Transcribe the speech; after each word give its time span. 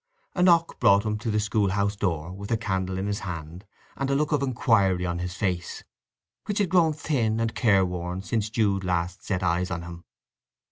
A 0.33 0.41
knock 0.41 0.79
brought 0.79 1.05
him 1.05 1.19
to 1.19 1.29
the 1.29 1.39
school 1.39 1.69
house 1.69 1.95
door, 1.95 2.31
with 2.31 2.49
a 2.49 2.57
candle 2.57 2.97
in 2.97 3.05
his 3.05 3.19
hand 3.19 3.65
and 3.95 4.09
a 4.09 4.15
look 4.15 4.31
of 4.31 4.41
inquiry 4.41 5.05
on 5.05 5.19
his 5.19 5.35
face, 5.35 5.83
which 6.45 6.57
had 6.57 6.69
grown 6.69 6.91
thin 6.93 7.39
and 7.39 7.53
careworn 7.53 8.23
since 8.23 8.49
Jude 8.49 8.83
last 8.83 9.23
set 9.23 9.43
eyes 9.43 9.69
on 9.69 9.83
him. 9.83 10.05